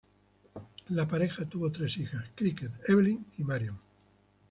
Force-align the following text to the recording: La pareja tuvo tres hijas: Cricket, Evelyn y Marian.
La 0.89 1.07
pareja 1.07 1.45
tuvo 1.45 1.71
tres 1.71 1.95
hijas: 1.97 2.25
Cricket, 2.33 2.71
Evelyn 2.89 3.23
y 3.37 3.43
Marian. 3.43 3.77